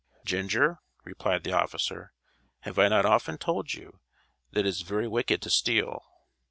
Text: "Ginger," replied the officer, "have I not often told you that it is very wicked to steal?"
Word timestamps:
"Ginger," 0.25 0.79
replied 1.03 1.43
the 1.43 1.51
officer, 1.53 2.11
"have 2.61 2.79
I 2.79 2.87
not 2.87 3.05
often 3.05 3.37
told 3.37 3.75
you 3.75 3.99
that 4.49 4.61
it 4.61 4.65
is 4.65 4.81
very 4.81 5.07
wicked 5.07 5.43
to 5.43 5.51
steal?" 5.51 6.01